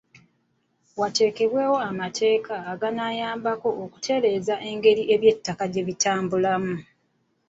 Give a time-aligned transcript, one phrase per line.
[0.99, 6.75] Wateekebwewo amateeka aganaayambako okutereeza engeri eby'ettaka gye bitambulamu.